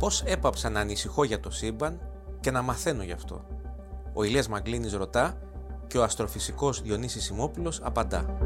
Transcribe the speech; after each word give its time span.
Πώς 0.00 0.22
έπαψα 0.26 0.70
να 0.70 0.80
ανησυχώ 0.80 1.24
για 1.24 1.40
το 1.40 1.50
σύμπαν 1.50 2.00
και 2.40 2.50
να 2.50 2.62
μαθαίνω 2.62 3.02
γι' 3.02 3.12
αυτό. 3.12 3.46
Ο 4.12 4.24
Ηλίας 4.24 4.48
Μαγκλίνης 4.48 4.92
ρωτά 4.92 5.38
και 5.86 5.98
ο 5.98 6.02
αστροφυσικός 6.02 6.82
Διονύσης 6.82 7.24
Σιμόπουλος 7.24 7.80
απαντά. 7.82 8.38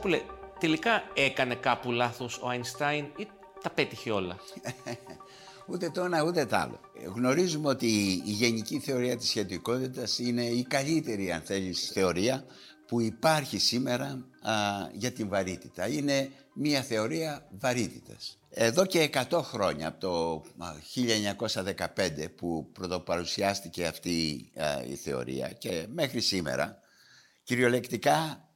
Σιμόπουλε, 0.00 0.22
τελικά 0.60 1.02
έκανε 1.14 1.54
κάπου 1.54 1.92
λάθος 1.92 2.38
ο 2.42 2.48
Αϊνστάιν 2.48 3.04
ή 3.16 3.28
τα 3.62 3.70
πέτυχε 3.70 4.10
όλα; 4.10 4.36
ούτε 5.70 5.90
το 5.90 6.04
ένα 6.04 6.22
ούτε 6.22 6.46
το 6.46 6.56
άλλο. 6.56 6.80
Γνωρίζουμε 7.14 7.68
ότι 7.68 7.86
η 8.24 8.30
γενική 8.30 8.78
θεωρία 8.78 9.16
της 9.16 9.28
σχετικότητας 9.28 10.18
είναι 10.18 10.42
η 10.44 10.62
καλύτερη 10.62 11.32
αν 11.32 11.40
θέλεις 11.40 11.90
θεωρία 11.92 12.44
που 12.86 13.00
υπάρχει 13.00 13.58
σήμερα 13.58 14.24
για 14.92 15.12
την 15.12 15.28
βαρύτητα. 15.28 15.88
Είναι 15.88 16.30
μια 16.54 16.82
θεωρία 16.82 17.46
βαρύτητας. 17.50 18.38
Εδώ 18.50 18.86
και 18.86 19.10
100 19.30 19.40
χρόνια, 19.42 19.88
από 19.88 20.00
το 20.00 20.42
1915 20.94 22.28
που 22.36 22.70
πρωτοπαρουσιάστηκε 22.72 23.86
αυτή 23.86 24.50
η 24.88 24.94
θεωρία 24.94 25.48
και 25.48 25.86
μέχρι 25.92 26.20
σήμερα, 26.20 26.78
κυριολεκτικά 27.42 28.47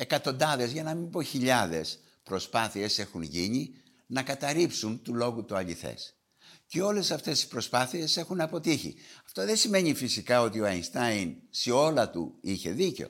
εκατοντάδες 0.00 0.72
για 0.72 0.82
να 0.82 0.94
μην 0.94 1.10
πω 1.10 1.22
χιλιάδες 1.22 1.98
προσπάθειες 2.22 2.98
έχουν 2.98 3.22
γίνει 3.22 3.74
να 4.06 4.22
καταρρύψουν 4.22 5.02
του 5.02 5.14
λόγου 5.14 5.44
το 5.44 5.56
αληθές. 5.56 6.14
Και 6.66 6.82
όλες 6.82 7.10
αυτές 7.10 7.42
οι 7.42 7.48
προσπάθειες 7.48 8.16
έχουν 8.16 8.40
αποτύχει. 8.40 8.96
Αυτό 9.24 9.44
δεν 9.44 9.56
σημαίνει 9.56 9.94
φυσικά 9.94 10.40
ότι 10.40 10.60
ο 10.60 10.64
Αϊνστάιν 10.64 11.36
σε 11.50 11.70
όλα 11.70 12.10
του 12.10 12.38
είχε 12.40 12.70
δίκιο. 12.70 13.08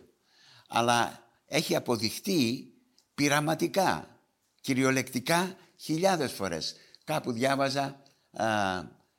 Αλλά 0.68 1.28
έχει 1.46 1.76
αποδειχτεί 1.76 2.72
πειραματικά, 3.14 4.20
κυριολεκτικά 4.60 5.56
χιλιάδες 5.76 6.32
φορές. 6.32 6.74
Κάπου 7.04 7.32
διάβαζα 7.32 8.02
α, 8.32 8.46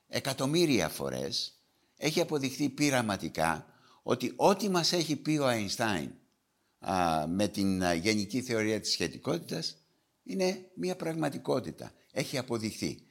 εκατομμύρια 0.08 0.89
φορές. 0.89 1.53
Έχει 1.97 2.22
αποδειχτεί 2.22 2.69
πειραματικά 2.69 3.66
ότι 4.03 4.33
ό,τι 4.36 4.69
μας 4.69 4.92
έχει 4.92 5.16
πει 5.16 5.38
ο 5.38 5.47
Αϊνστάιν 5.47 6.11
με 7.27 7.47
την 7.47 7.83
γενική 7.93 8.41
θεωρία 8.41 8.79
της 8.79 8.91
σχετικότητας 8.91 9.77
είναι 10.23 10.69
μια 10.73 10.95
πραγματικότητα. 10.95 11.91
Έχει 12.11 12.37
αποδειχθεί. 12.37 13.03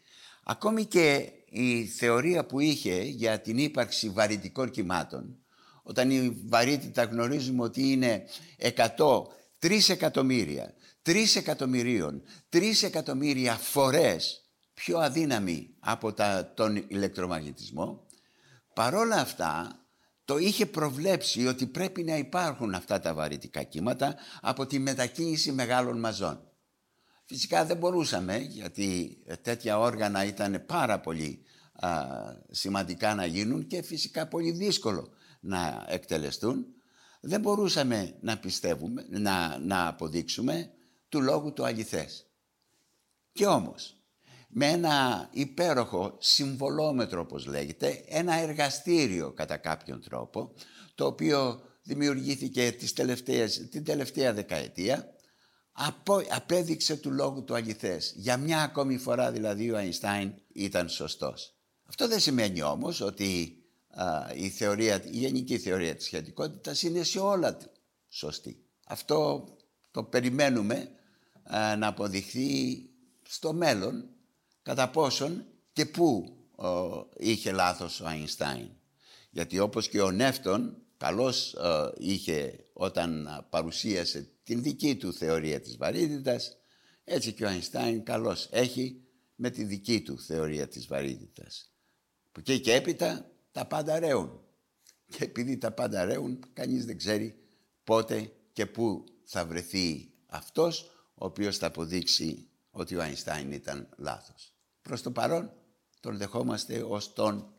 Ακόμη 0.45 0.85
και 0.85 1.33
η 1.51 1.87
θεωρία 1.87 2.47
που 2.47 2.61
είχε 2.61 3.03
για 3.03 3.41
την 3.41 3.59
ύπαρξη 3.59 4.09
βαρυτικών 4.09 4.71
κυμάτων 4.71 5.39
όταν 5.83 6.11
η 6.11 6.43
βαρύτητα 6.47 7.05
γνωρίζουμε 7.05 7.63
ότι 7.63 7.93
είναι 7.93 8.25
100, 8.59 9.23
3 9.63 9.89
εκατομμύρια, 9.89 10.75
3 11.03 11.17
εκατομμυρίων, 11.35 12.23
3 12.53 12.83
εκατομμύρια 12.83 13.55
φορές 13.55 14.51
πιο 14.75 14.99
αδύναμη 14.99 15.75
από 15.81 16.13
τα, 16.13 16.53
τον 16.55 16.85
ηλεκτρομαγνητισμό 16.89 18.07
παρόλα 18.75 19.17
αυτά 19.17 19.80
το 20.31 20.39
είχε 20.39 20.67
προβλέψει 20.67 21.47
ότι 21.47 21.67
πρέπει 21.67 22.03
να 22.03 22.17
υπάρχουν 22.17 22.75
αυτά 22.75 23.01
τα 23.01 23.15
βαρυτικά 23.15 23.63
κύματα 23.63 24.17
από 24.41 24.67
τη 24.67 24.79
μετακίνηση 24.79 25.53
μεγάλων 25.53 25.99
μαζών. 25.99 26.41
Φυσικά 27.25 27.65
δεν 27.65 27.77
μπορούσαμε 27.77 28.37
γιατί 28.37 29.19
τέτοια 29.43 29.79
όργανα 29.79 30.25
ήταν 30.25 30.65
πάρα 30.67 31.01
πολύ 31.01 31.43
σημαντικά 32.51 33.15
να 33.15 33.27
γίνουν 33.27 33.67
και 33.67 33.83
φυσικά 33.83 34.27
πολύ 34.27 34.51
δύσκολο 34.51 35.09
να 35.41 35.85
εκτελεστούν. 35.89 36.67
Δεν 37.21 37.41
μπορούσαμε 37.41 38.17
να 38.21 38.39
πιστεύουμε, 38.39 39.07
να, 39.09 39.59
να 39.59 39.87
αποδείξουμε 39.87 40.71
του 41.09 41.21
λόγου 41.21 41.53
το 41.53 41.65
αληθές. 41.65 42.27
Και 43.33 43.47
όμως 43.47 44.00
με 44.53 44.67
ένα 44.67 45.29
υπέροχο 45.33 46.17
συμβολόμετρο 46.19 47.21
όπως 47.21 47.47
λέγεται, 47.47 48.05
ένα 48.07 48.35
εργαστήριο 48.35 49.33
κατά 49.33 49.57
κάποιον 49.57 50.01
τρόπο, 50.01 50.55
το 50.95 51.07
οποίο 51.07 51.61
δημιουργήθηκε 51.83 52.73
τις 52.79 52.93
τελευταίες, 52.93 53.69
την 53.69 53.85
τελευταία 53.85 54.33
δεκαετία, 54.33 55.09
απο, 55.73 56.23
απέδειξε 56.31 56.97
του 56.97 57.11
λόγου 57.11 57.45
του 57.45 57.55
αληθές. 57.55 58.13
Για 58.17 58.37
μια 58.37 58.63
ακόμη 58.63 58.99
φορά 58.99 59.33
δηλαδή 59.33 59.71
ο 59.71 59.77
Αϊνστάιν 59.77 60.35
ήταν 60.53 60.89
σωστός. 60.89 61.55
Αυτό 61.85 62.09
δεν 62.09 62.21
σημαίνει 62.21 62.63
όμως 62.63 63.01
ότι 63.01 63.55
η, 64.35 64.49
θεωρία, 64.49 65.05
η 65.05 65.17
γενική 65.17 65.59
θεωρία 65.59 65.97
της 65.97 66.05
σχετικότητας 66.05 66.83
είναι 66.83 67.03
σε 67.03 67.19
όλα 67.19 67.57
του 67.57 67.71
σωστή. 68.09 68.65
Αυτό 68.87 69.45
το 69.91 70.05
περιμένουμε 70.05 70.89
να 71.79 71.87
αποδειχθεί 71.87 72.79
στο 73.23 73.53
μέλλον 73.53 74.10
κατά 74.71 74.91
πόσον 74.91 75.47
και 75.73 75.87
πού 75.87 76.37
είχε 77.17 77.53
λάθος 77.53 78.01
ο 78.01 78.07
Αϊνστάιν. 78.07 78.69
Γιατί 79.31 79.59
όπως 79.59 79.89
και 79.89 80.01
ο 80.01 80.11
Νεύτων 80.11 80.83
καλώς 80.97 81.57
είχε 81.99 82.65
όταν 82.73 83.29
παρουσίασε 83.51 84.31
την 84.43 84.63
δική 84.63 84.97
του 84.97 85.13
θεωρία 85.13 85.61
της 85.61 85.77
βαρύτητας, 85.77 86.57
έτσι 87.05 87.33
και 87.33 87.45
ο 87.45 87.49
Αϊνστάιν 87.49 88.05
καλώς 88.05 88.49
έχει 88.51 89.03
με 89.35 89.51
τη 89.51 89.65
δική 89.65 90.03
του 90.03 90.19
θεωρία 90.19 90.69
της 90.69 90.87
βαρύτητας. 90.87 91.73
Που 92.33 92.41
και 92.41 92.59
και 92.59 92.75
έπειτα 92.75 93.31
τα 93.53 93.67
πάντα 93.67 93.99
ρέουν. 93.99 94.41
Και 95.07 95.25
επειδή 95.25 95.59
τα 95.59 95.73
πάντα 95.73 96.05
ρέουν, 96.05 96.39
κανείς 96.53 96.85
δεν 96.85 96.97
ξέρει 96.97 97.35
πότε 97.85 98.33
και 98.53 98.67
πού 98.67 99.05
θα 99.25 99.47
βρεθεί 99.47 100.13
αυτός 100.27 100.91
ο 101.15 101.25
οποίος 101.25 101.57
θα 101.57 101.67
αποδείξει 101.67 102.49
ότι 102.71 102.97
ο 102.97 103.01
Αϊνστάιν 103.01 103.53
ήταν 103.53 103.89
λάθος. 103.99 104.50
Προς 104.83 105.03
το 105.03 105.11
παρόν 105.11 105.53
τον 106.01 106.17
δεχόμαστε 106.17 106.83
ως 106.83 107.13
τον 107.13 107.55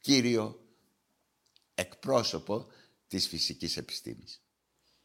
κύριο 0.00 0.58
εκπρόσωπο 1.74 2.66
της 3.06 3.28
φυσικής 3.28 3.76
επιστήμης. 3.76 4.42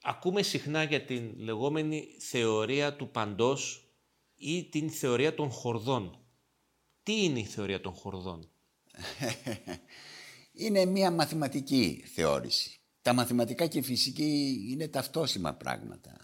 Ακούμε 0.04 0.42
συχνά 0.42 0.84
για 0.84 1.06
την 1.06 1.34
λεγόμενη 1.38 2.08
θεωρία 2.20 2.96
του 2.96 3.10
παντός 3.10 3.90
ή 4.36 4.70
την 4.70 4.90
θεωρία 4.90 5.34
των 5.34 5.50
χορδών. 5.50 6.24
Τι 7.04 7.24
είναι 7.24 7.40
η 7.40 7.46
θεωρία 7.46 7.82
των 7.82 7.94
χορδών; 7.94 8.50
είναι 10.52 10.86
μια 10.86 11.12
μαθηματική 11.12 12.04
θεώρηση. 12.14 12.80
Τα 13.02 13.14
μαθηματικά 13.14 13.68
και 13.68 13.78
η 13.78 13.82
φυσική 13.82 14.66
είναι 14.70 14.88
ταυτόσιμα 14.88 15.54
πράγματα. 15.54 16.18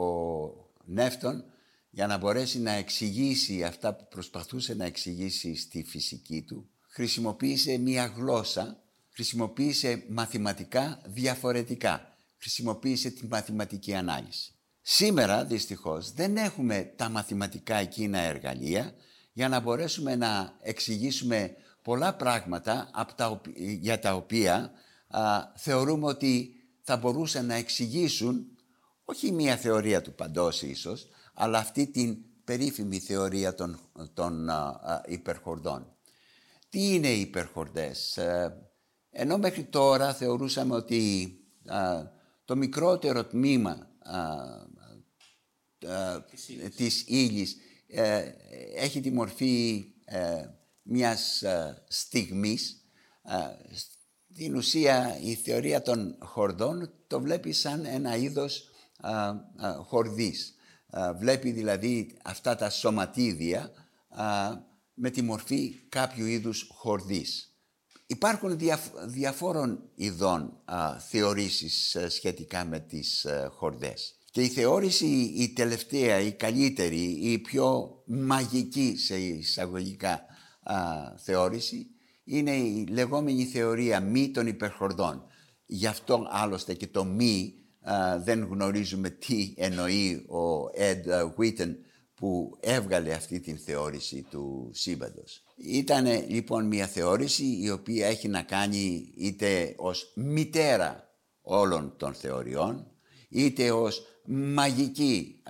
Ο 0.00 0.50
Νεύτων 0.84 1.44
για 1.90 2.06
να 2.06 2.18
μπορέσει 2.18 2.60
να 2.60 2.72
εξηγήσει 2.72 3.64
αυτά 3.64 3.94
που 3.94 4.06
προσπαθούσε 4.08 4.74
να 4.74 4.84
εξηγήσει 4.84 5.56
στη 5.56 5.84
φυσική 5.84 6.42
του, 6.42 6.70
χρησιμοποίησε 6.88 7.78
μία 7.78 8.06
γλώσσα, 8.16 8.82
χρησιμοποίησε 9.10 10.04
μαθηματικά 10.08 11.00
διαφορετικά, 11.04 12.16
χρησιμοποίησε 12.38 13.10
τη 13.10 13.26
μαθηματική 13.26 13.94
ανάλυση. 13.94 14.54
Σήμερα, 14.80 15.44
δυστυχώς, 15.44 16.12
δεν 16.12 16.36
έχουμε 16.36 16.92
τα 16.96 17.08
μαθηματικά 17.08 17.76
εκείνα 17.76 18.18
εργαλεία 18.18 18.94
για 19.32 19.48
να 19.48 19.60
μπορέσουμε 19.60 20.16
να 20.16 20.56
εξηγήσουμε 20.60 21.54
πολλά 21.82 22.14
πράγματα 22.14 22.90
από 22.92 23.14
τα, 23.14 23.40
για 23.80 23.98
τα 23.98 24.14
οποία 24.14 24.72
θεωρούμε 25.56 26.06
ότι 26.06 26.54
θα 26.82 26.96
μπορούσαν 26.96 27.46
να 27.46 27.54
εξηγήσουν 27.54 28.46
όχι 29.04 29.32
μία 29.32 29.56
θεωρία 29.56 30.02
του 30.02 30.14
παντός 30.14 30.62
ίσως, 30.62 31.08
αλλά 31.42 31.58
αυτή 31.58 31.86
την 31.86 32.16
περίφημη 32.44 32.98
θεωρία 32.98 33.54
των, 33.54 33.78
των 34.14 34.50
υπερχορδών. 35.06 35.96
Τι 36.68 36.94
είναι 36.94 37.08
οι 37.08 37.20
υπερχορδές; 37.20 38.16
Ε, 38.16 38.70
ενώ 39.10 39.38
μέχρι 39.38 39.64
τώρα 39.64 40.14
θεωρούσαμε 40.14 40.74
ότι 40.74 41.34
το 42.44 42.56
μικρότερο 42.56 43.24
τμήμα 43.24 43.88
της 46.76 47.04
ύλης 47.06 47.56
ε, 47.86 48.32
έχει 48.76 49.00
τη 49.00 49.10
μορφή 49.10 49.84
ε, 50.04 50.46
μιας 50.82 51.42
στιγμής. 51.88 52.84
Στην 54.30 54.56
ουσία 54.56 55.18
η 55.20 55.34
θεωρία 55.34 55.82
των 55.82 56.18
χορδών 56.20 56.92
το 57.06 57.20
βλέπει 57.20 57.52
σαν 57.52 57.84
ένα 57.84 58.16
είδος 58.16 58.70
χορδής. 59.86 60.54
Βλέπει 61.18 61.50
δηλαδή 61.50 62.16
αυτά 62.24 62.56
τα 62.56 62.70
σωματίδια 62.70 63.70
με 64.94 65.10
τη 65.10 65.22
μορφή 65.22 65.74
κάποιου 65.88 66.26
είδους 66.26 66.70
χορδής. 66.72 67.50
Υπάρχουν 68.06 68.58
διαφόρων 69.06 69.90
ειδών 69.94 70.60
α, 70.64 70.98
θεωρήσεις 70.98 71.94
ε, 71.94 72.08
σχετικά 72.08 72.64
με 72.64 72.78
τις 72.78 73.24
α, 73.24 73.34
ε, 73.34 73.46
χορδές. 73.46 74.14
Και 74.30 74.42
η 74.42 74.48
θεώρηση 74.48 75.06
η 75.36 75.52
τελευταία, 75.52 76.20
η 76.20 76.32
καλύτερη, 76.32 77.02
η 77.02 77.38
πιο 77.38 78.02
μαγική 78.06 78.96
σε 78.96 79.18
εισαγωγικά 79.18 80.24
θεώρηση 81.24 81.86
είναι 82.24 82.56
η 82.56 82.86
λεγόμενη 82.86 83.44
θεωρία 83.44 84.00
μη 84.00 84.30
των 84.30 84.46
υπερχορδών. 84.46 85.24
Γι' 85.66 85.86
αυτό 85.86 86.26
άλλωστε 86.30 86.74
και 86.74 86.86
το 86.86 87.04
μη 87.04 87.54
δεν 88.22 88.44
γνωρίζουμε 88.44 89.10
τι 89.10 89.54
εννοεί 89.56 90.14
ο 90.28 90.70
Ed 90.78 91.30
Witten 91.38 91.74
που 92.14 92.56
έβγαλε 92.60 93.12
αυτή 93.12 93.40
την 93.40 93.58
θεώρηση 93.58 94.26
του 94.30 94.70
σύμπαντος. 94.72 95.44
Ήταν 95.56 96.06
λοιπόν 96.28 96.66
μια 96.66 96.86
θεώρηση 96.86 97.58
η 97.62 97.70
οποία 97.70 98.06
έχει 98.06 98.28
να 98.28 98.42
κάνει 98.42 99.12
είτε 99.16 99.74
ως 99.76 100.12
μητέρα 100.14 101.08
όλων 101.40 101.94
των 101.96 102.14
θεωριών, 102.14 102.86
είτε 103.28 103.70
ως 103.70 104.02
μαγική 104.24 105.42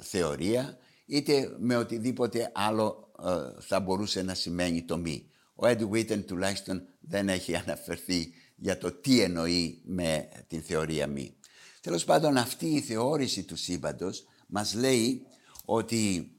θεωρία, 0.00 0.78
είτε 1.06 1.56
με 1.58 1.76
οτιδήποτε 1.76 2.50
άλλο 2.54 3.12
θα 3.60 3.80
μπορούσε 3.80 4.22
να 4.22 4.34
σημαίνει 4.34 4.82
το 4.82 4.96
μη. 4.96 5.26
Ο 5.54 5.66
Ed 5.66 5.88
Witten 5.90 6.24
τουλάχιστον 6.26 6.82
δεν 7.00 7.28
έχει 7.28 7.56
αναφερθεί 7.56 8.32
για 8.56 8.78
το 8.78 8.92
τι 8.92 9.20
εννοεί 9.20 9.82
με 9.84 10.28
την 10.46 10.62
θεωρία 10.62 11.06
μη. 11.06 11.36
Τέλος 11.82 12.04
πάντων 12.04 12.36
αυτή 12.36 12.66
η 12.66 12.80
θεώρηση 12.80 13.42
του 13.42 13.56
σύμπαντος 13.56 14.26
μας 14.46 14.74
λέει 14.74 15.26
ότι 15.64 16.32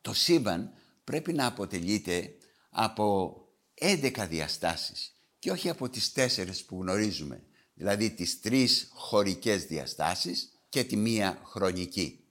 το 0.00 0.12
σύμπαν 0.12 0.72
πρέπει 1.04 1.32
να 1.32 1.46
αποτελείται 1.46 2.34
από 2.70 3.36
11 3.80 4.26
διαστάσεις 4.28 5.12
και 5.38 5.50
όχι 5.50 5.68
από 5.68 5.88
τις 5.88 6.12
τέσσερις 6.12 6.64
που 6.64 6.80
γνωρίζουμε, 6.80 7.42
δηλαδή 7.74 8.10
τις 8.10 8.40
τρεις 8.40 8.88
χωρικές 8.92 9.64
διαστάσεις 9.64 10.52
και 10.68 10.84
τη 10.84 10.96
μία 10.96 11.40
χρονική. 11.44 12.24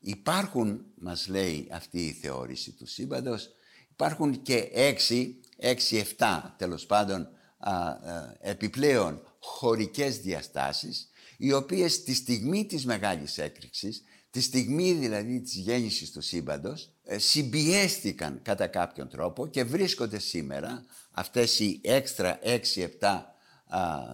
Υπάρχουν, 0.00 0.84
μας 0.94 1.28
λέει 1.28 1.68
αυτή 1.70 2.06
η 2.06 2.12
θεώρηση 2.12 2.72
του 2.72 2.86
σύμπαντος, 2.86 3.48
υπάρχουν 3.90 4.42
και 4.42 4.70
έξι, 4.72 5.40
έξι, 5.56 5.96
εφτά 5.96 6.54
τέλος 6.58 6.86
πάντων 6.86 7.28
επιπλέον 8.40 9.22
χωρικές 9.38 10.18
διαστάσεις, 10.18 11.10
οι 11.40 11.52
οποίες 11.52 12.02
τη 12.02 12.14
στιγμή 12.14 12.66
της 12.66 12.84
μεγάλης 12.84 13.38
έκρηξης 13.38 14.02
Τη 14.30 14.40
στιγμή 14.40 14.92
δηλαδή 14.92 15.40
της 15.40 15.54
γέννησης 15.54 16.10
του 16.10 16.20
σύμπαντος 16.20 16.92
ε, 17.04 17.18
συμπιέστηκαν 17.18 18.40
κατά 18.42 18.66
κάποιον 18.66 19.08
τρόπο 19.08 19.46
και 19.46 19.64
βρίσκονται 19.64 20.18
σήμερα 20.18 20.84
αυτές 21.10 21.58
οι 21.58 21.80
έξτρα 21.84 22.38
6-7 22.42 23.22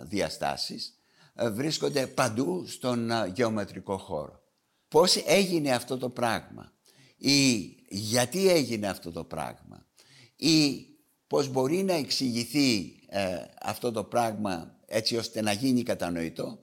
διαστάσεις 0.05 0.99
ε, 1.35 1.51
βρίσκονται 1.51 2.07
παντού 2.07 2.67
στον 2.67 3.11
γεωμετρικό 3.35 3.99
χώρο. 3.99 4.43
Πώς 4.89 5.17
έγινε 5.17 5.73
αυτό 5.73 5.99
το 5.99 6.09
πράγμα; 6.09 6.73
Ή 7.17 7.59
γιατί 7.89 8.49
έγινε 8.49 8.87
αυτό 8.89 9.13
το 9.13 9.25
πράγμα; 9.25 9.87
Ή 10.37 10.87
πώς 11.27 11.49
μπορεί 11.49 11.83
να 11.83 11.95
εξηγηθεί 11.95 13.01
ε, 13.09 13.37
αυτό 13.61 13.93
το 13.93 14.05
πράγμα 14.05 14.79
έτσι 14.87 15.17
ώστε 15.17 15.41
να 15.41 15.53
γίνει 15.53 15.83
κατανοητό; 15.83 16.59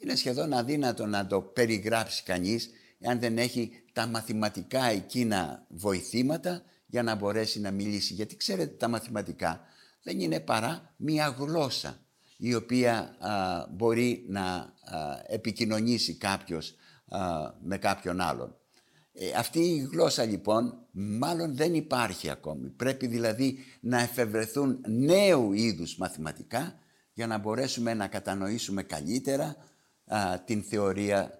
Είναι 0.00 0.14
σχεδόν 0.14 0.52
αδύνατο 0.52 1.06
να 1.06 1.26
το 1.26 1.40
περιγράψει 1.40 2.22
κανείς 2.22 2.70
αν 3.04 3.20
δεν 3.20 3.38
έχει 3.38 3.70
τα 3.92 4.06
μαθηματικά 4.06 4.84
εκείνα 4.84 5.66
βοηθήματα 5.68 6.62
για 6.86 7.02
να 7.02 7.14
μπορέσει 7.14 7.60
να 7.60 7.70
μιλήσει. 7.70 8.14
Γιατί 8.14 8.36
ξέρετε 8.36 8.74
τα 8.74 8.88
μαθηματικά 8.88 9.60
δεν 10.02 10.20
είναι 10.20 10.40
παρά 10.40 10.94
μία 10.96 11.36
γλώσσα 11.38 12.00
η 12.36 12.54
οποία 12.54 13.16
μπορεί 13.70 14.24
να 14.28 14.72
επικοινωνήσει 15.26 16.16
κάποιος 16.16 16.74
με 17.62 17.78
κάποιον 17.78 18.20
άλλον. 18.20 18.54
Ε, 19.12 19.30
αυτή 19.36 19.60
η 19.60 19.88
γλώσσα 19.92 20.24
λοιπόν 20.24 20.86
μάλλον 20.92 21.56
δεν 21.56 21.74
υπάρχει 21.74 22.30
ακόμη. 22.30 22.68
Πρέπει 22.68 23.06
δηλαδή 23.06 23.58
να 23.80 24.00
εφευρεθούν 24.00 24.80
νέου 24.88 25.52
είδους 25.52 25.96
μαθηματικά 25.96 26.78
για 27.12 27.26
να 27.26 27.38
μπορέσουμε 27.38 27.94
να 27.94 28.06
κατανοήσουμε 28.06 28.82
καλύτερα 28.82 29.56
την 30.44 30.62
θεωρία 30.62 31.38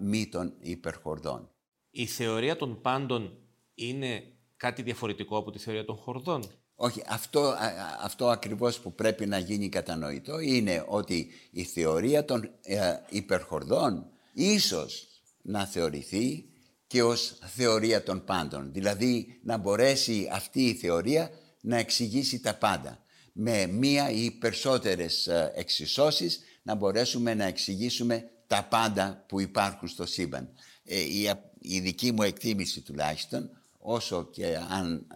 μη 0.00 0.28
των 0.28 0.54
υπερχορδών. 0.58 1.50
Η 1.90 2.06
θεωρία 2.06 2.56
των 2.56 2.80
πάντων 2.80 3.38
είναι 3.74 4.22
κάτι 4.56 4.82
διαφορετικό 4.82 5.36
από 5.36 5.50
τη 5.50 5.58
θεωρία 5.58 5.84
των 5.84 5.96
χορδών; 5.96 6.44
Όχι, 6.74 7.02
αυτό, 7.08 7.54
αυτό 8.02 8.28
ακριβώς 8.28 8.80
που 8.80 8.94
πρέπει 8.94 9.26
να 9.26 9.38
γίνει 9.38 9.68
κατανοητό 9.68 10.40
είναι 10.40 10.84
ότι 10.88 11.30
η 11.50 11.64
θεωρία 11.64 12.24
των 12.24 12.50
ε, 12.62 12.94
υπερχορδών 13.08 14.06
ίσως 14.32 15.08
να 15.42 15.66
θεωρηθεί 15.66 16.44
και 16.86 17.02
ως 17.02 17.38
θεωρία 17.54 18.02
των 18.02 18.24
πάντων. 18.24 18.72
Δηλαδή 18.72 19.40
να 19.42 19.56
μπορέσει 19.56 20.28
αυτή 20.32 20.66
η 20.66 20.74
θεωρία 20.74 21.30
να 21.60 21.76
εξηγήσει 21.76 22.40
τα 22.40 22.54
πάντα. 22.54 23.04
Με 23.32 23.66
μία 23.66 24.10
ή 24.10 24.30
περισσότερες 24.30 25.26
ε, 25.26 25.52
εξισώσεις 25.54 26.40
να 26.70 26.76
μπορέσουμε 26.76 27.34
να 27.34 27.44
εξηγήσουμε 27.44 28.30
τα 28.46 28.64
πάντα 28.64 29.24
που 29.28 29.40
υπάρχουν 29.40 29.88
στο 29.88 30.06
σύμπαν. 30.06 30.48
Ε, 30.84 31.00
η, 31.00 31.30
η 31.60 31.80
δική 31.80 32.12
μου 32.12 32.22
εκτίμηση 32.22 32.80
τουλάχιστον, 32.80 33.50
όσο 33.78 34.24
και 34.30 34.58
αν 34.70 35.06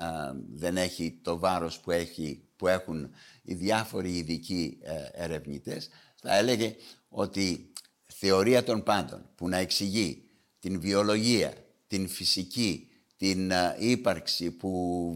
δεν 0.54 0.76
έχει 0.76 1.18
το 1.22 1.38
βάρος 1.38 1.80
που, 1.80 1.90
έχει, 1.90 2.42
που 2.56 2.66
έχουν 2.66 3.10
οι 3.42 3.54
διάφοροι 3.54 4.16
ειδικοί 4.16 4.78
ε, 4.82 5.24
ερευνητές, 5.24 5.88
θα 6.14 6.36
έλεγε 6.36 6.74
ότι 7.08 7.72
θεωρία 8.06 8.64
των 8.64 8.82
πάντων 8.82 9.30
που 9.34 9.48
να 9.48 9.56
εξηγεί 9.56 10.22
την 10.58 10.80
βιολογία, 10.80 11.52
την 11.86 12.08
φυσική, 12.08 12.88
την 13.16 13.52
ύπαρξη 13.78 14.50
που 14.50 14.70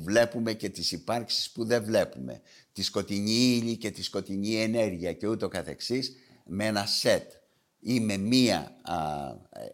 βλέπουμε 0.04 0.52
και 0.52 0.68
τις 0.68 0.92
υπάρξεις 0.92 1.50
που 1.50 1.64
δεν 1.64 1.84
βλέπουμε, 1.84 2.40
τη 2.72 2.82
σκοτεινή 2.82 3.56
ύλη 3.56 3.76
και 3.76 3.90
τη 3.90 4.02
σκοτεινή 4.02 4.54
ενέργεια 4.62 5.12
και 5.12 5.26
ούτω 5.26 5.48
καθεξής, 5.48 6.12
με 6.48 6.66
ένα 6.66 6.86
σετ 6.86 7.32
ή 7.80 8.00
με 8.00 8.16
μία 8.16 8.80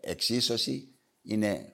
εξίσωση 0.01 0.89
είναι 1.23 1.73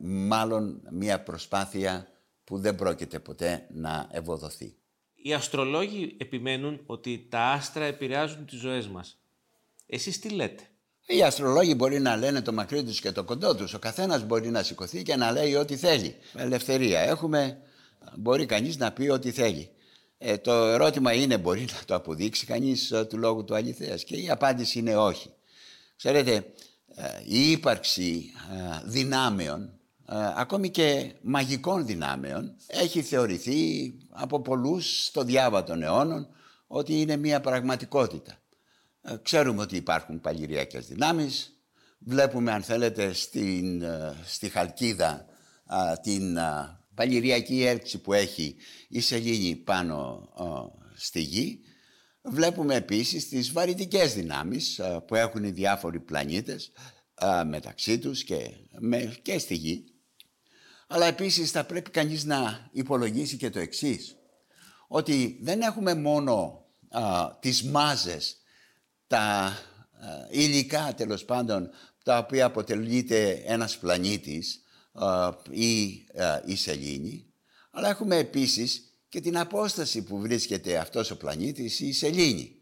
μάλλον 0.00 0.82
μία 0.90 1.22
προσπάθεια 1.22 2.08
που 2.44 2.58
δεν 2.58 2.74
πρόκειται 2.74 3.18
ποτέ 3.18 3.66
να 3.70 4.08
ευοδοθεί. 4.12 4.74
Οι 5.14 5.32
αστρολόγοι 5.32 6.16
επιμένουν 6.20 6.80
ότι 6.86 7.26
τα 7.30 7.40
άστρα 7.40 7.84
επηρεάζουν 7.84 8.46
τις 8.46 8.58
ζωές 8.58 8.88
μας. 8.88 9.18
Εσείς 9.86 10.18
τι 10.18 10.28
λέτε; 10.28 10.62
Οι 11.06 11.22
αστρολόγοι 11.22 11.74
μπορεί 11.76 12.00
να 12.00 12.16
λένε 12.16 12.42
το 12.42 12.52
μακρύ 12.52 12.84
τους 12.84 13.00
και 13.00 13.12
το 13.12 13.24
κοντό 13.24 13.54
τους. 13.54 13.74
Ο 13.74 13.78
καθένας 13.78 14.24
μπορεί 14.24 14.50
να 14.50 14.62
σηκωθεί 14.62 15.02
και 15.02 15.16
να 15.16 15.32
λέει 15.32 15.54
ό,τι 15.54 15.76
θέλει. 15.76 16.14
Ελευθερία 16.34 17.00
έχουμε, 17.00 17.58
μπορεί 18.16 18.46
κανείς 18.46 18.76
να 18.76 18.92
πει 18.92 19.08
ό,τι 19.08 19.30
θέλει. 19.30 19.70
Ε, 20.22 20.36
το 20.38 20.52
ερώτημα 20.52 21.12
είναι 21.12 21.38
μπορεί 21.38 21.60
να 21.60 21.84
το 21.84 21.94
αποδείξει 21.94 22.46
κανείς 22.46 22.90
ε, 22.90 23.04
του 23.04 23.18
λόγου 23.18 23.44
του 23.44 23.54
αληθείας 23.54 24.04
και 24.04 24.16
η 24.16 24.30
απάντηση 24.30 24.78
είναι 24.78 24.96
όχι. 24.96 25.30
Ξέρετε, 25.96 26.44
ε, 26.94 27.22
η 27.24 27.50
ύπαρξη 27.50 28.32
ε, 28.52 28.80
δυνάμεων, 28.84 29.62
ε, 30.08 30.14
ακόμη 30.36 30.70
και 30.70 31.12
μαγικών 31.22 31.86
δυνάμεων, 31.86 32.54
έχει 32.66 33.02
θεωρηθεί 33.02 33.94
από 34.10 34.40
πολλούς 34.40 35.04
στο 35.04 35.22
διάβα 35.22 35.64
των 35.64 35.82
αιώνων 35.82 36.28
ότι 36.66 37.00
είναι 37.00 37.16
μια 37.16 37.40
πραγματικότητα. 37.40 38.34
Ξέρουμε 39.22 39.62
ότι 39.62 39.76
υπάρχουν 39.76 40.20
παλιριακές 40.20 40.86
δυνάμεις, 40.86 41.52
βλέπουμε 41.98 42.52
αν 42.52 42.62
θέλετε 42.62 43.12
στην, 43.12 43.84
στη 44.24 44.48
Χαλκίδα 44.48 45.26
την 46.02 46.38
παλιριακή 47.00 47.64
έλξη 47.64 47.98
που 47.98 48.12
έχει 48.12 48.56
η 48.88 49.00
σελήνη 49.00 49.56
πάνω 49.56 50.28
στη 50.94 51.20
γη 51.20 51.60
Βλέπουμε 52.22 52.74
επίσης 52.74 53.28
τις 53.28 53.52
βαρυτικές 53.52 54.14
δυνάμεις 54.14 54.80
που 55.06 55.14
έχουν 55.14 55.44
οι 55.44 55.50
διάφοροι 55.50 56.00
πλανήτες 56.00 56.72
μεταξύ 57.46 57.98
τους 57.98 58.24
και, 58.24 58.50
με, 58.78 59.18
και 59.22 59.38
στη 59.38 59.54
Γη. 59.54 59.84
Αλλά 60.86 61.06
επίσης 61.06 61.50
θα 61.50 61.64
πρέπει 61.64 61.90
κανείς 61.90 62.24
να 62.24 62.68
υπολογίσει 62.72 63.36
και 63.36 63.50
το 63.50 63.58
εξής. 63.58 64.16
Ότι 64.88 65.38
δεν 65.42 65.60
έχουμε 65.60 65.94
μόνο 65.94 66.64
α, 66.88 67.30
τις 67.40 67.62
μάζες, 67.62 68.36
τα 69.06 69.56
υλικά 70.30 70.94
τέλος 70.96 71.24
πάντων, 71.24 71.70
τα 72.04 72.18
οποία 72.18 72.44
αποτελείται 72.44 73.42
ένας 73.44 73.78
πλανήτης 73.78 74.62
ή 75.50 76.06
η 76.44 76.56
σελήνη, 76.56 77.26
αλλά 77.70 77.88
έχουμε 77.88 78.16
επίσης 78.16 78.90
και 79.08 79.20
την 79.20 79.38
απόσταση 79.38 80.02
που 80.02 80.18
βρίσκεται 80.18 80.78
αυτός 80.78 81.10
ο 81.10 81.16
πλανήτης 81.16 81.80
η 81.80 81.92
σελήνη. 81.92 82.56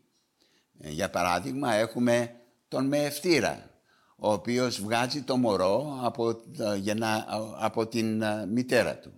Ε, 0.81 0.91
για 0.91 1.11
παράδειγμα 1.11 1.75
έχουμε 1.75 2.35
τον 2.69 2.87
Μεευτήρα, 2.87 3.71
ο 4.17 4.33
οποίος 4.33 4.81
βγάζει 4.81 5.23
το 5.23 5.37
μωρό 5.37 5.99
από, 6.03 6.41
γεννά, 6.81 7.27
από 7.59 7.87
την 7.87 8.23
μητέρα 8.53 8.99
του. 8.99 9.13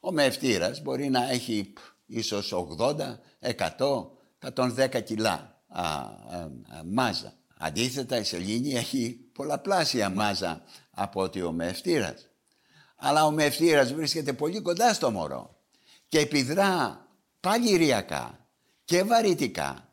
Ο 0.00 0.12
μευτήρας 0.12 0.82
μπορεί 0.82 1.08
να 1.08 1.30
έχει 1.30 1.72
ίσως 2.06 2.52
80, 2.78 3.18
100, 3.40 4.10
110 4.54 5.02
κιλά 5.04 5.62
α, 5.68 6.04
μάζα. 6.84 7.32
Αντίθετα 7.58 8.18
η 8.18 8.24
σελήνη 8.24 8.74
έχει 8.74 9.30
πολλαπλάσια 9.32 10.10
μάζα 10.10 10.62
από 10.98 11.22
ότι 11.22 11.42
ο 11.42 11.52
μευτήρας. 11.52 12.30
Αλλά 12.96 13.24
ο 13.24 13.30
μευτήρας 13.30 13.92
βρίσκεται 13.92 14.32
πολύ 14.32 14.60
κοντά 14.60 14.94
στο 14.94 15.10
μωρό 15.10 15.56
και 16.08 16.18
επιδρά 16.18 17.06
παλιριακά 17.40 18.48
και 18.84 19.02
βαρυτικά 19.02 19.88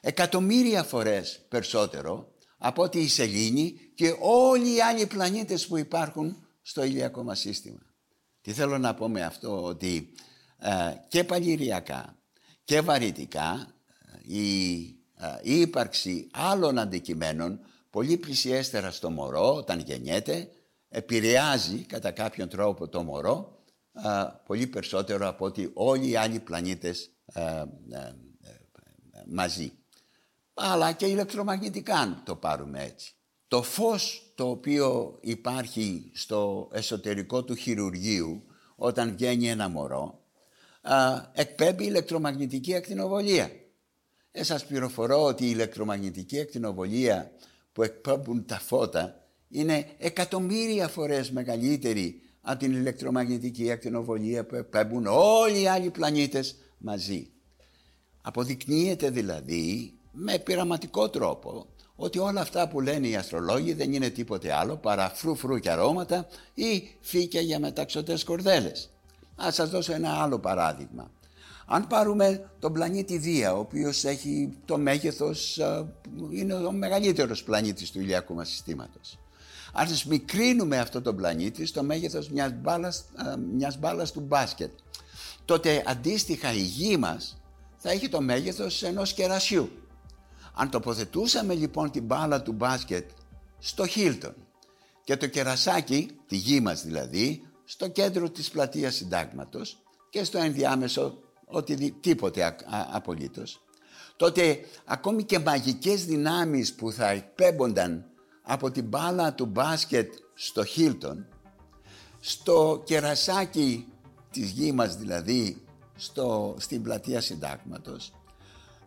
εκατομμύρια 0.00 0.82
φορές 0.82 1.46
περισσότερο 1.48 2.32
από 2.58 2.82
ότι 2.82 2.98
η 2.98 3.08
σελήνη 3.08 3.74
και 3.94 4.16
όλοι 4.20 4.74
οι 4.74 4.80
άλλοι 4.80 5.06
πλανήτες 5.06 5.66
που 5.66 5.76
υπάρχουν 5.76 6.46
στο 6.62 6.84
ηλιακό 6.84 7.22
μας 7.22 7.38
σύστημα. 7.38 7.80
Τι 8.40 8.52
θέλω 8.52 8.78
να 8.78 8.94
πω 8.94 9.08
με 9.08 9.22
αυτό, 9.22 9.62
ότι 9.62 10.14
ε, 10.58 10.94
και 11.08 11.24
παλιριακά 11.24 12.16
και 12.64 12.80
βαρυτικά 12.80 13.74
ε, 14.26 14.34
η, 14.38 14.76
ε, 15.16 15.26
η 15.42 15.60
ύπαρξη 15.60 16.28
άλλων 16.32 16.78
αντικειμένων 16.78 17.60
πολύ 17.92 18.16
πλησιέστερα 18.16 18.90
στο 18.90 19.10
μωρό 19.10 19.54
όταν 19.54 19.78
γεννιέται 19.80 20.48
επηρεάζει 20.88 21.78
κατά 21.78 22.10
κάποιον 22.10 22.48
τρόπο 22.48 22.88
το 22.88 23.02
μωρό 23.02 23.62
πολύ 24.46 24.66
περισσότερο 24.66 25.28
από 25.28 25.44
ότι 25.44 25.70
όλοι 25.74 26.08
οι 26.08 26.16
άλλοι 26.16 26.40
πλανήτες 26.40 27.10
μαζί. 29.26 29.72
Αλλά 30.54 30.92
και 30.92 31.06
ηλεκτρομαγνητικά 31.06 31.94
αν 31.94 32.22
το 32.24 32.36
πάρουμε 32.36 32.82
έτσι. 32.82 33.14
Το 33.48 33.62
φως 33.62 34.32
το 34.34 34.48
οποίο 34.48 35.18
υπάρχει 35.20 36.10
στο 36.14 36.68
εσωτερικό 36.72 37.44
του 37.44 37.54
χειρουργείου 37.54 38.42
όταν 38.76 39.12
βγαίνει 39.12 39.48
ένα 39.48 39.68
μωρό 39.68 40.22
εκπέμπει 41.32 41.84
ηλεκτρομαγνητική 41.84 42.74
ακτινοβολία. 42.74 43.50
Ε, 44.30 44.42
σας 44.42 44.66
πληροφορώ 44.66 45.24
ότι 45.24 45.44
η 45.44 45.50
ηλεκτρομαγνητική 45.50 46.40
ακτινοβολία 46.40 47.30
που 47.72 47.82
εκπέμπουν 47.82 48.44
τα 48.46 48.58
φώτα 48.58 49.16
είναι 49.48 49.86
εκατομμύρια 49.98 50.88
φορές 50.88 51.30
μεγαλύτερη 51.30 52.20
από 52.40 52.58
την 52.58 52.72
ηλεκτρομαγνητική 52.72 53.70
ακτινοβολία 53.70 54.44
που 54.46 54.54
εκπέμπουν 54.54 55.06
όλοι 55.08 55.60
οι 55.60 55.66
άλλοι 55.66 55.90
πλανήτες 55.90 56.56
μαζί. 56.78 57.30
Αποδεικνύεται 58.22 59.10
δηλαδή 59.10 59.92
με 60.12 60.38
πειραματικό 60.38 61.08
τρόπο 61.08 61.66
ότι 61.96 62.18
όλα 62.18 62.40
αυτά 62.40 62.68
που 62.68 62.80
λένε 62.80 63.06
οι 63.06 63.16
αστρολόγοι 63.16 63.72
δεν 63.72 63.92
είναι 63.92 64.08
τίποτε 64.08 64.52
άλλο 64.52 64.76
παρά 64.76 65.10
φρου-φρου 65.10 65.58
και 65.58 65.70
αρώματα 65.70 66.26
ή 66.54 66.88
φύκια 67.00 67.40
για 67.40 67.58
μεταξωτές 67.58 68.24
κορδέλες. 68.24 68.90
Ας 69.36 69.54
σας 69.54 69.70
δώσω 69.70 69.92
ένα 69.92 70.22
άλλο 70.22 70.38
παράδειγμα. 70.38 71.10
Αν 71.66 71.86
πάρουμε 71.86 72.50
τον 72.58 72.72
πλανήτη 72.72 73.18
Δία, 73.18 73.54
ο 73.54 73.58
οποίος 73.58 74.04
έχει 74.04 74.56
το 74.64 74.78
μέγεθος, 74.78 75.60
είναι 76.30 76.54
ο 76.54 76.72
μεγαλύτερος 76.72 77.42
πλανήτης 77.42 77.90
του 77.90 78.00
ηλιακού 78.00 78.34
μας 78.34 78.48
συστήματος. 78.48 79.18
Αν 79.72 79.88
μικρύνουμε 80.08 80.78
αυτό 80.78 81.02
το 81.02 81.14
πλανήτη 81.14 81.66
στο 81.66 81.82
μέγεθος 81.82 82.28
μιας 82.28 82.52
μπάλας, 82.52 83.04
μιας 83.52 83.78
μπάλας 83.78 84.12
του 84.12 84.20
μπάσκετ, 84.20 84.70
τότε 85.44 85.82
αντίστοιχα 85.86 86.52
η 86.52 86.62
γη 86.62 86.96
μας 86.96 87.42
θα 87.76 87.90
έχει 87.90 88.08
το 88.08 88.20
μέγεθος 88.20 88.82
ενός 88.82 89.12
κερασιού. 89.12 89.70
Αν 90.54 90.70
τοποθετούσαμε 90.70 91.54
λοιπόν 91.54 91.90
την 91.90 92.04
μπάλα 92.04 92.42
του 92.42 92.52
μπάσκετ 92.52 93.10
στο 93.58 93.86
Χίλτον 93.86 94.34
και 95.04 95.16
το 95.16 95.26
κερασάκι, 95.26 96.10
τη 96.26 96.36
γη 96.36 96.60
μας 96.60 96.84
δηλαδή, 96.84 97.42
στο 97.64 97.88
κέντρο 97.88 98.30
της 98.30 98.50
πλατείας 98.50 98.94
συντάγματος 98.94 99.82
και 100.10 100.24
στο 100.24 100.38
ενδιάμεσο 100.38 101.18
οτιδήποτε 101.52 102.56
απολύτως, 102.92 103.60
τότε 104.16 104.58
ακόμη 104.84 105.24
και 105.24 105.38
μαγικές 105.38 106.04
δυνάμεις 106.04 106.74
που 106.74 106.92
θα 106.92 107.08
εκπέμπονταν 107.08 108.04
από 108.42 108.70
την 108.70 108.84
μπάλα 108.84 109.34
του 109.34 109.46
μπάσκετ 109.46 110.12
στο 110.34 110.64
Χίλτον, 110.64 111.26
στο 112.20 112.82
κερασάκι 112.84 113.86
της 114.30 114.50
γης 114.50 114.72
μας 114.72 114.96
δηλαδή, 114.96 115.64
στο, 115.96 116.56
στην 116.58 116.82
πλατεία 116.82 117.20
συντάγματος, 117.20 118.12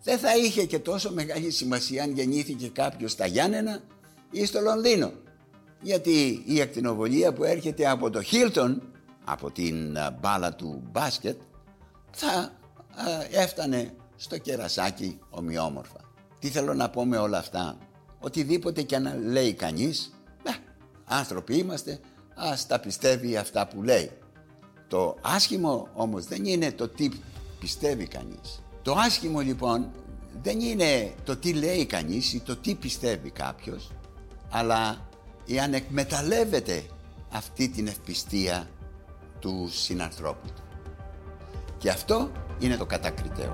δεν 0.03 0.17
θα 0.17 0.37
είχε 0.37 0.65
και 0.65 0.79
τόσο 0.79 1.11
μεγάλη 1.11 1.51
σημασία 1.51 2.03
αν 2.03 2.11
γεννήθηκε 2.11 2.67
κάποιος 2.67 3.11
στα 3.11 3.25
Γιάννενα 3.25 3.81
ή 4.31 4.45
στο 4.45 4.61
Λονδίνο. 4.61 5.11
Γιατί 5.81 6.43
η 6.45 6.61
ακτινοβολία 6.61 7.33
που 7.33 7.43
έρχεται 7.43 7.89
από 7.89 8.09
το 8.09 8.21
Χίλτον, 8.21 8.81
από 9.23 9.51
την 9.51 9.97
μπάλα 10.19 10.53
του 10.53 10.83
μπάσκετ, 10.91 11.37
θα 12.15 12.51
έφτανε 13.31 13.93
στο 14.15 14.37
κερασάκι 14.37 15.19
ομοιόμορφα. 15.29 15.99
Τι 16.39 16.49
θέλω 16.49 16.73
να 16.73 16.89
πω 16.89 17.05
με 17.05 17.17
όλα 17.17 17.37
αυτά; 17.37 17.77
Οτιδήποτε 18.19 18.81
και 18.81 18.97
να 18.97 19.15
λέει 19.15 19.53
κανείς, 19.53 20.13
ε, 20.43 20.51
άνθρωποι 21.05 21.57
είμαστε, 21.57 21.99
ας 22.35 22.67
τα 22.67 22.79
πιστεύει 22.79 23.37
αυτά 23.37 23.67
που 23.67 23.83
λέει. 23.83 24.11
Το 24.87 25.17
άσχημο 25.21 25.87
όμως 25.93 26.25
δεν 26.25 26.45
είναι 26.45 26.71
το 26.71 26.87
τι 26.87 27.09
πιστεύει 27.59 28.07
κανείς. 28.07 28.63
Το 28.81 28.93
άσχημο 28.93 29.39
λοιπόν 29.39 29.91
δεν 30.41 30.59
είναι 30.59 31.13
το 31.23 31.37
τι 31.37 31.53
λέει 31.53 31.85
κανείς 31.85 32.33
ή 32.33 32.39
το 32.39 32.55
τι 32.55 32.75
πιστεύει 32.75 33.29
κάποιος, 33.29 33.91
αλλά 34.49 35.07
αν 35.61 35.73
εκμεταλλεύεται 35.73 36.83
αυτή 37.31 37.69
την 37.69 37.87
ευπιστία 37.87 38.69
του 39.39 39.69
συνανθρώπου 39.71 40.47
του. 40.47 40.64
Και 41.85 41.91
αυτό 41.91 42.31
είναι 42.59 42.75
το 42.77 42.85
κατακριτέο. 42.85 43.53